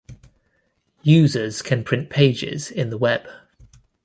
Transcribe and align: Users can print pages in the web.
Users 1.03 1.61
can 1.61 1.83
print 1.83 2.09
pages 2.09 2.71
in 2.71 2.89
the 2.89 2.97
web. 2.97 3.27